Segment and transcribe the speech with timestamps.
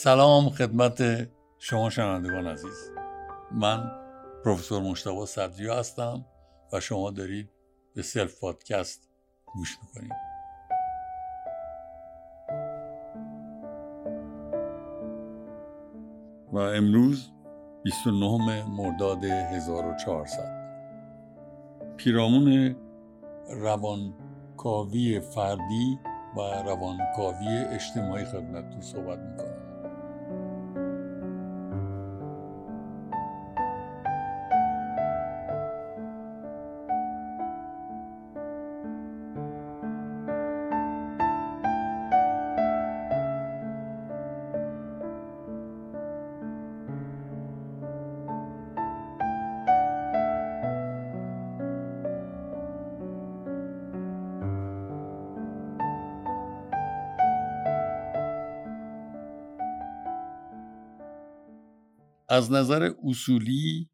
[0.00, 2.92] سلام خدمت شما شنوندگان عزیز.
[3.52, 3.90] من
[4.44, 6.24] پروفسور مشتبه صدری هستم
[6.72, 7.50] و شما دارید
[7.94, 9.08] به سلف پادکست
[9.46, 10.12] گوش می‌کنید.
[16.52, 17.32] و امروز
[17.84, 20.58] 29 مرداد 1400
[21.96, 22.76] پیرامون
[23.50, 25.98] روانکاوی فردی
[26.36, 29.57] و روانکاوی اجتماعی خدمتتون صحبت می‌کنم.
[62.28, 63.90] از نظر اصولی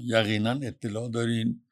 [0.00, 1.66] یقینا اطلاع دارین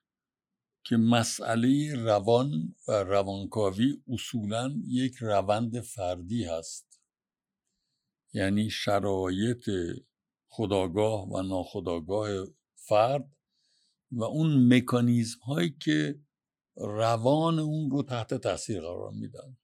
[0.85, 7.01] که مسئله روان و روانکاوی اصولا یک روند فردی هست.
[8.33, 9.71] یعنی شرایط
[10.49, 12.29] خداگاه و ناخداگاه
[12.75, 13.37] فرد
[14.13, 16.21] و اون مکانیزم هایی که
[16.77, 19.57] روان اون رو تحت تاثیر قرار میدن.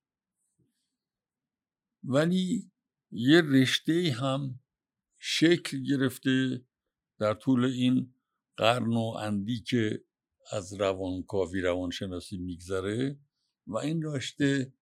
[2.05, 2.70] ولی
[3.11, 4.61] یه رشته هم
[5.19, 6.65] شکل گرفته
[7.19, 8.15] در طول این
[8.57, 10.05] قرن و اندی که
[10.53, 13.19] از روانکاوی روانشناسی میگذره
[13.67, 14.73] و این رشته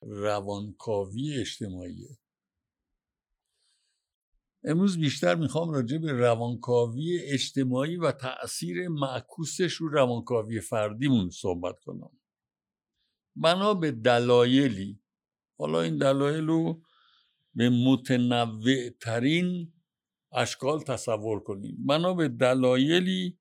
[0.00, 2.18] روانکاوی اجتماعیه.
[4.64, 12.10] امروز بیشتر می‌خوام راجع به روانکاوی اجتماعی و تأثیر معکوسش رو روانکاوی فردیمون صحبت کنم.
[13.36, 15.02] بنا به دلایلی
[15.58, 16.82] حالا این دلایل رو
[17.54, 19.72] به متنوع ترین
[20.32, 21.86] اشکال تصور کنیم.
[21.86, 23.38] بنا به دلایلی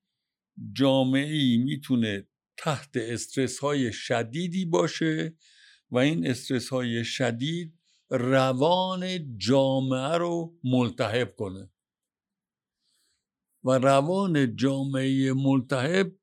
[0.74, 2.28] جامعه ای می‌تونه
[2.58, 5.38] تحت استرس های شدیدی باشه
[5.92, 7.74] و این استرس های شدید
[8.10, 11.72] روان جامعه رو ملتهب کنه.
[13.64, 16.16] و روان جامعه ملتهب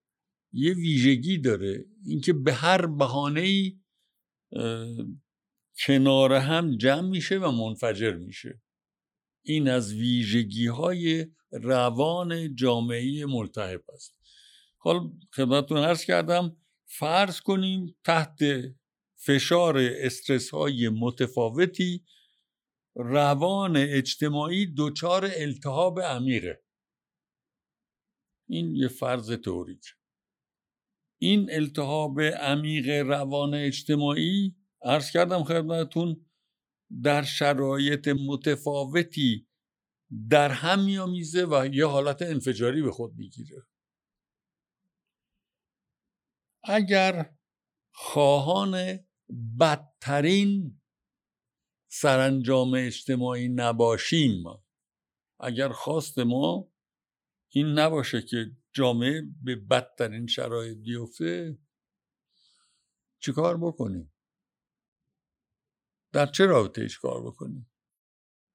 [0.53, 3.73] یه ویژگی داره اینکه به هر بهانه
[5.87, 8.63] کنار هم جمع میشه و منفجر میشه.
[9.45, 14.15] این از ویژگی های روان جامعه ملتحب است.
[14.79, 16.57] حال خدمتتون عرض کردم
[16.87, 18.39] فرض کنیم تحت
[19.17, 22.05] فشار استرس های متفاوتی
[22.95, 26.63] روان اجتماعی دچار التهاب عمیقه.
[28.49, 29.85] این یه فرض تئوریک
[31.19, 36.24] این التهاب عمیق روان اجتماعی عرض کردم خدمتتون
[37.03, 39.49] در شرایط متفاوتی
[40.31, 43.67] در هم میامیزه و یه حالت انفجاری به خود می‌گیره.
[46.65, 47.35] اگر
[47.93, 48.99] خواهان
[49.61, 50.81] بدترین
[51.89, 54.45] سرانجام اجتماعی نباشیم
[55.41, 56.73] اگر خواست ما
[57.49, 61.59] این نباشه که جامعه به بدترین شرایط بیفته
[63.19, 64.14] چیکار بکنیم؟
[66.15, 67.71] در چه رابطه کار بکنیم؟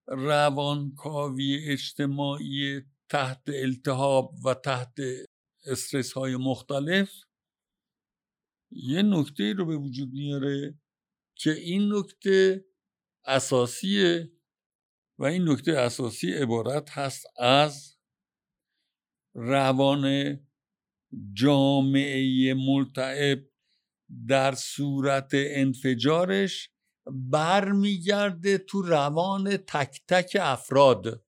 [0.07, 4.97] روانکاوی اجتماعی تحت التهاب و تحت
[5.65, 7.11] استرس های مختلف
[8.71, 10.79] یه نکته رو به وجود میاره
[11.35, 12.65] که این نکته
[13.25, 14.31] اساسیه
[15.19, 17.97] و این نکته اساسی عبارت هست از
[19.33, 20.37] روان
[21.33, 23.39] جامعه ملتعب
[24.27, 26.69] در صورت انفجارش
[27.05, 31.25] برمیگرده تو روان تک تک افراد.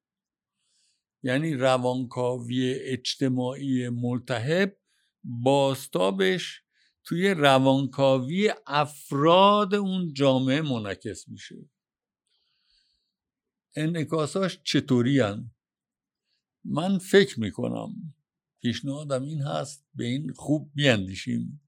[1.24, 4.78] یعنی روانکاوی اجتماعی ملتهب
[5.24, 6.62] باستابش
[7.04, 11.70] توی روانکاوی افراد اون جامعه منعکس میشه.
[13.76, 15.52] انعکاساش چطوری هن؟
[16.64, 18.14] من فکر می‌کنم
[18.62, 21.62] پیشنهادم این هست به این خوب بیاندیشیم.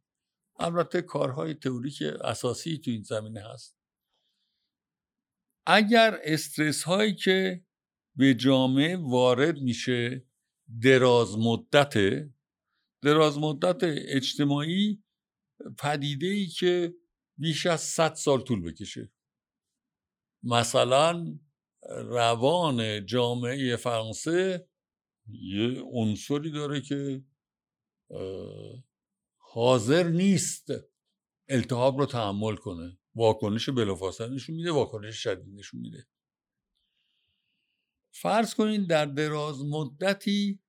[0.60, 3.83] البته کارهای تئوریک اساسی تو این زمینه هست.
[5.66, 7.66] اگر استرس هایی که
[8.16, 10.26] به جامعه وارد میشه
[10.82, 11.94] دراز مدت
[13.04, 15.04] دراز مدت اجتماعی
[15.80, 16.96] پدیده ای که
[17.38, 19.12] بیش از 100 سال طول بکشه.
[20.44, 21.40] مثلا
[21.90, 24.68] روان جامعه فرانسه
[25.28, 27.24] یه عنصری داره که
[29.38, 30.68] حاضر نیست
[31.50, 32.98] التهاب رو تحمل کنه.
[33.16, 36.08] واکنش بلافاصله نشون میده واکنش شدید نشون میده.
[38.16, 40.60] فرض کنید در دراز مدتی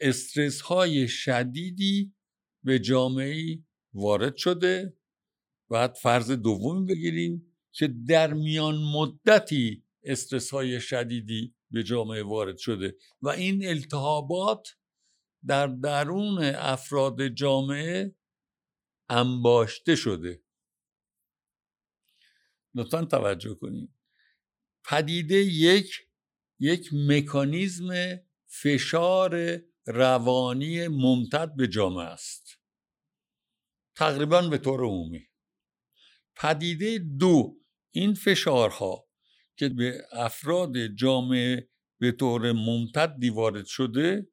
[0.00, 2.14] استرس های شدیدی
[2.64, 3.58] به جامعه
[3.94, 4.96] وارد شده.
[5.70, 12.96] بعد فرض دومی بگیریم که در میان مدتی استرس های شدیدی به جامعه وارد شده
[13.22, 14.76] و این التهابات
[15.46, 18.14] در درون افراد جامعه
[19.08, 20.43] انباشته شده.
[22.74, 23.94] لطفا توجه کنید
[24.84, 26.08] پدیده یک
[26.58, 32.60] یک مکانیزم فشار روانی ممتد به جامعه است.
[33.96, 35.28] تقریبا به طور عمومی.
[36.36, 37.60] پدیده دو
[37.90, 39.08] این فشارها
[39.56, 41.70] که به افراد جامعه
[42.00, 44.28] به طور ممتدی وارد شده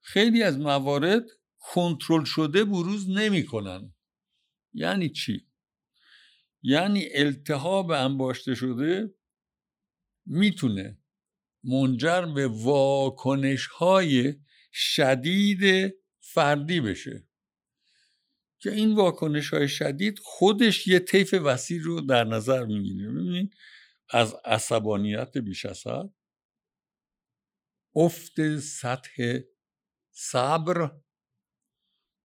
[0.00, 1.26] خیلی از موارد
[1.58, 3.94] کنترل شده بروز نمی‌کنن.
[4.72, 5.49] یعنی چی؟
[6.62, 9.14] یعنی التهاب انباشته شده
[10.26, 10.98] می‌تونه
[11.64, 14.34] منجر به واکنش های
[14.72, 17.26] شدید فردی بشه.
[18.58, 23.08] که این واکنش های شدید خودش یه طیف وسیع رو در نظر می‌گیره.
[23.08, 23.54] ببینید
[24.08, 26.10] از عصبانیت بیش از حد
[27.96, 29.38] افت سطح
[30.10, 30.90] صبر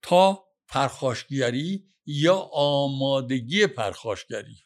[0.01, 4.57] تا پرخاشگری یا آمادگی پرخاشگری.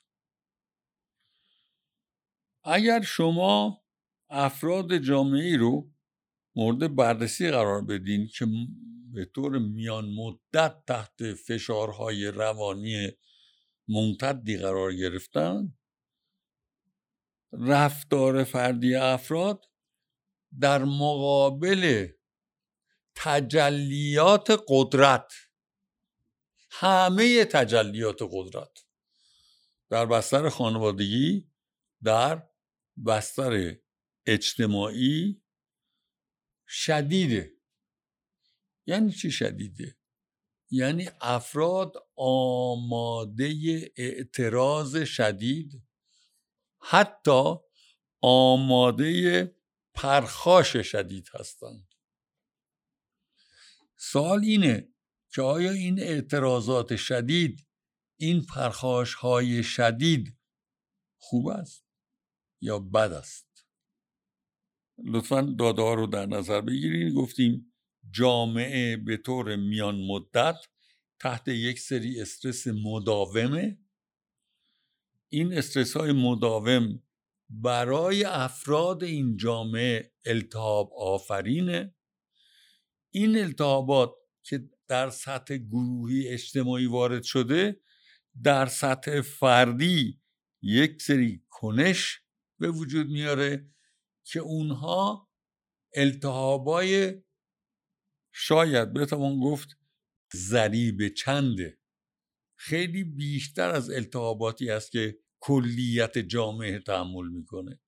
[2.63, 3.83] اگر شما
[4.29, 5.91] افراد جامعه رو
[6.55, 8.47] مورد بررسی قرار بدین که
[9.13, 13.11] به طور میان مدت تحت فشارهای روانی
[13.87, 15.73] ممتدی قرار گرفتن
[17.51, 19.65] رفتار فردی افراد
[20.59, 22.07] در مقابل
[23.15, 25.33] تجلیات قدرت
[26.69, 28.85] همه تجلیات قدرت.
[29.89, 31.51] در بستر خانوادگی
[32.03, 32.49] در
[33.05, 33.75] بستر
[34.25, 35.41] اجتماعی
[36.67, 37.53] شدیده.
[38.85, 39.97] یعنی چی شدیده؟
[40.71, 43.53] یعنی افراد آماده
[43.95, 45.83] اعتراض شدید
[46.79, 47.55] حتی
[48.21, 49.55] آماده
[49.93, 51.93] پرخاش شدید هستند.
[53.97, 54.93] سوال اینه
[55.33, 57.67] که آیا این اعتراضات شدید
[58.19, 60.37] این پرخاش های شدید
[61.21, 61.85] خوب است
[62.61, 63.65] یا بد است؟
[65.05, 67.73] لطفا داده رو در نظر بگیرید گفتیم
[68.11, 70.55] جامعه به طور میان مدت
[71.19, 73.79] تحت یک سری استرس مداومه.
[75.29, 77.03] این استرس های مداوم
[77.49, 81.95] برای افراد این جامعه التهاب آفرینه.
[83.13, 87.81] این التهابات که در سطح گروهی اجتماعی وارد شده
[88.43, 90.21] در سطح فردی
[90.61, 92.21] یک سری کنش
[92.59, 93.69] به وجود میاره
[94.23, 95.29] که اونها
[95.95, 97.21] التهابای
[98.31, 99.77] شاید بتوان گفت
[100.35, 101.79] ضریب چنده.
[102.55, 107.79] خیلی بیشتر از التهاباتی است که کلیت جامعه تحمل می‌کنه.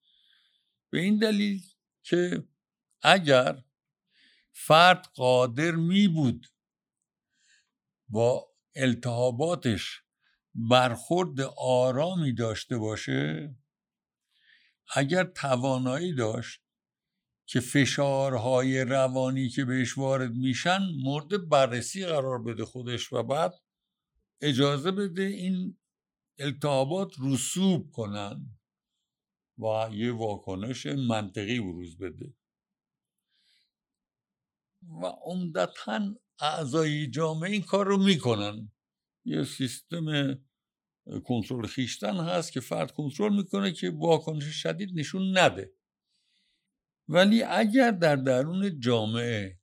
[0.89, 1.61] به این دلیل
[2.03, 2.47] که
[3.01, 3.63] اگر
[4.53, 6.47] فرد قادر می بود
[8.11, 10.03] با التهاباتش
[10.55, 13.55] برخورد آرامی داشته باشه؟
[14.95, 16.61] اگر توانایی داشت
[17.45, 23.53] که فشارهای روانی که بهش وارد میشن مورد بررسی قرار بده خودش و بعد
[24.41, 25.77] اجازه بده این
[26.39, 28.59] التهابات رسوب کنن
[29.57, 32.33] و یه واکنش منطقی بروز بده.
[35.01, 38.71] و عمدتا اعضای جامعه این کار رو می‌کنن.
[39.25, 40.37] یه سیستم
[41.25, 45.73] کنترل خیشتن هست که فرد کنترل می‌کنه که واکنش شدید نشون نده.
[47.07, 49.59] ولی اگر در درون جامعه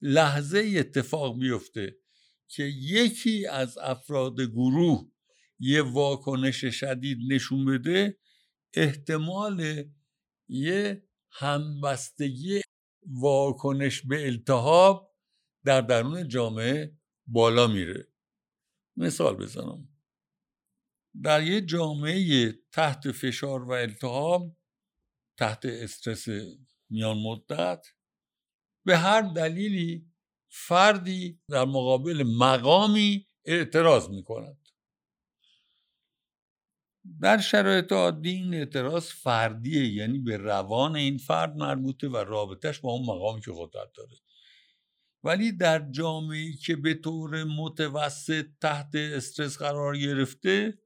[0.00, 1.96] لحظه اتفاق بیفته
[2.48, 5.10] که یکی از افراد گروه
[5.58, 8.18] یه واکنش شدید نشون بده
[8.74, 9.84] احتمال
[10.48, 12.60] یه همبستگی
[13.06, 15.11] واکنش به التهاب
[15.64, 18.08] در درون جامعه بالا میره.
[18.96, 19.88] مثال بزنم.
[21.22, 24.56] در یه جامعه تحت فشار و التهاب
[25.38, 26.26] تحت استرس
[26.90, 27.86] میان مدت
[28.86, 30.12] به هر دلیلی
[30.48, 34.62] فردی در مقابل مقامی اعتراض می کند
[37.20, 42.92] در شرایط عادی این اعتراض فردیه یعنی به روان این فرد مربوطه و رابطش با
[42.92, 44.16] اون مقامی که قدرت داره.
[45.24, 50.78] ولی در جامعه که به طور متوسط تحت استرس قرار گرفته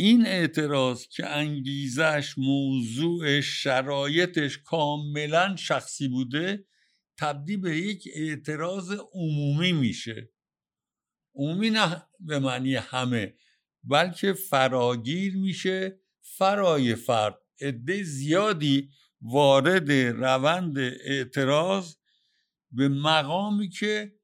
[0.00, 6.66] این اعتراض که انگیزش موضوع شرایطش کاملا شخصی بوده
[7.18, 10.30] تبدیل به یک اعتراض عمومی میشه.
[11.34, 13.34] عمومی نه به معنی همه
[13.84, 17.38] بلکه فراگیر میشه فرای فرد.
[17.60, 18.90] عده زیادی
[19.20, 21.94] وارد روند اعتراض
[22.70, 24.18] به مقامی که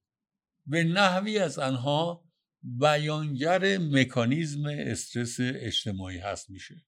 [0.66, 2.24] به نحوی از آنها
[2.62, 6.86] بیانگر مکانیزم استرس اجتماعی هست میشه.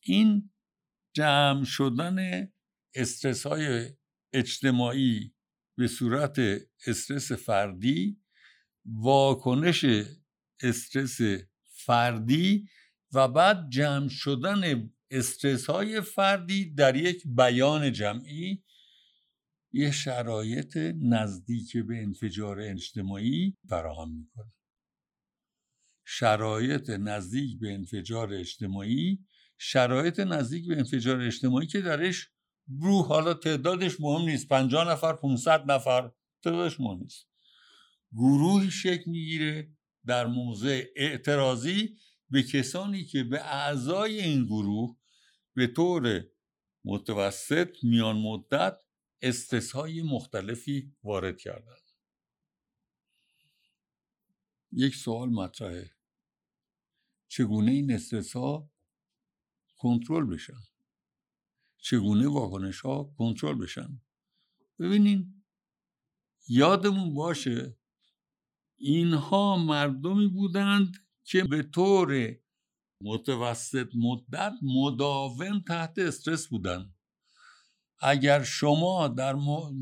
[0.00, 0.50] این
[1.12, 2.48] جمع شدن
[2.94, 3.90] استرس های
[4.32, 5.34] اجتماعی
[5.76, 6.38] به صورت
[6.86, 8.20] استرس فردی
[8.84, 9.84] واکنش
[10.62, 11.18] استرس
[11.86, 12.68] فردی
[13.12, 18.64] و بعد جمع شدن استرس های فردی در یک بیان جمعی
[19.76, 24.52] یه شرایط نزدیک به انفجار اجتماعی فراهم می‌کنه.
[26.06, 29.26] شرایط نزدیک به انفجار اجتماعی
[29.58, 32.30] شرایط نزدیک به انفجار اجتماعی که درش
[32.80, 36.10] گروه حالا تعدادش مهم نیست پنجاه نفر 500 نفر
[36.44, 37.28] تعدادش مهم نیست.
[38.12, 39.72] گروهی شکل می‌گیره
[40.06, 41.96] در موضع اعتراضی
[42.30, 44.96] به کسانی که به اعضای این گروه
[45.56, 46.24] به طور
[46.84, 48.83] متوسط میان مدت
[49.24, 51.76] استرس های مختلفی وارد کردن.
[54.72, 55.90] یک سوال مطرحه.
[57.28, 58.70] چگونه این استرس ها
[59.76, 60.60] کنترل بشن؟
[61.78, 64.00] چگونه واکنش ها کنترل بشن؟
[64.78, 65.44] ببینین
[66.48, 67.78] یادمون باشه
[68.76, 72.36] اینها مردمی بودند که به طور
[73.00, 76.94] متوسط مدت مداوم تحت استرس بودند.
[78.06, 79.34] اگر شما در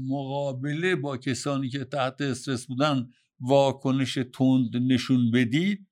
[0.09, 3.11] مقابله با کسانی که تحت استرس بودن
[3.41, 5.89] واکنش تند نشون بدید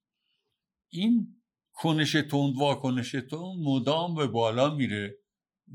[0.89, 5.19] این کنش تند واکنش تند مدام به بالا میره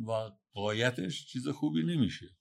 [0.08, 2.38] و قایتش چیز خوبی نمیشه.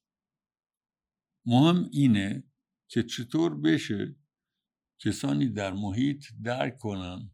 [1.47, 2.45] مهم اینه
[2.89, 4.17] که چطور بشه
[4.99, 7.31] کسانی در محیط درک کنن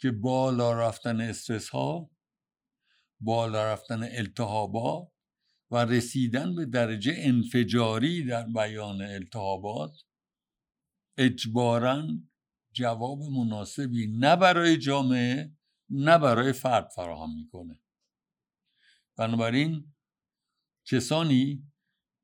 [0.00, 2.10] که بالا رفتن استرس ها
[3.20, 5.17] بالا رفتن التهابات
[5.70, 9.96] و رسیدن به درجه انفجاری در بیان التهابات
[11.18, 12.08] اجبارا
[12.72, 15.56] جواب مناسبی نه برای جامعه
[15.90, 17.80] نه برای فرد فراهم می‌کنه.
[19.16, 19.94] بنابراین
[20.84, 21.72] کسانی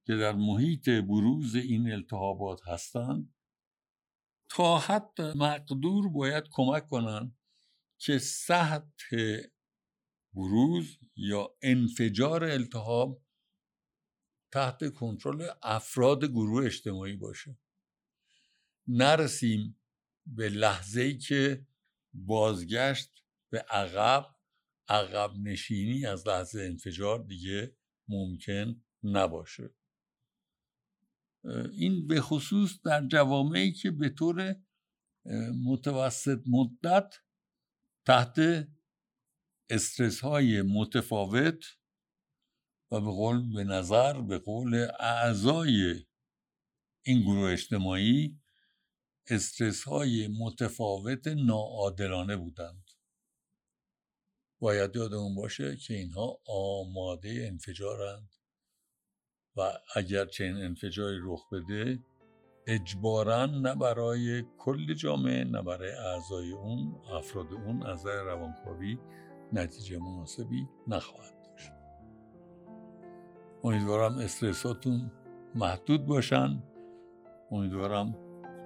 [0.07, 3.35] که در محیط بروز این التهابات هستند
[4.51, 7.39] تا حد مقدور باید کمک کنند
[7.99, 9.37] که سطح
[10.35, 13.24] بروز یا انفجار التهاب
[14.55, 17.59] تحت کنترل افراد گروه اجتماعی باشه.
[18.89, 19.81] نرسیم
[20.27, 21.67] به لحظه ای که
[22.13, 24.27] بازگشت به عقب
[24.89, 27.77] عقب نشینی از لحظه انفجار دیگه
[28.09, 29.75] ممکن نباشه.
[31.73, 34.57] این به خصوص در جوامعی که به طور
[35.65, 37.15] متوسط مدت
[38.07, 38.69] تحت
[39.71, 41.65] استرس های متفاوت
[42.91, 46.05] و به قول به نظر به قول اعضای
[47.03, 48.41] این گروه اجتماعی
[49.27, 52.91] استرس های متفاوت ناعادلانه بودند.
[54.61, 58.31] باید یادمون باشه که اینها آماده انفجارند
[59.57, 61.99] و اگر چنین انفجاری رخ بده
[62.67, 68.99] اجبارا نه برای کل جامعه نه برای اعضای اون افراد اون از روانکاوی
[69.53, 71.34] نتیجه مناسبی نخواهد
[73.65, 75.11] امیدوارم استرساتون
[75.55, 76.63] محدود باشن.
[77.51, 78.15] امیدوارم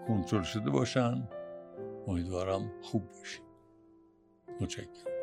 [0.08, 1.28] کنترل شده باشن.
[2.06, 3.42] امیدوارم خوب باشید
[4.60, 5.18] متشکرم.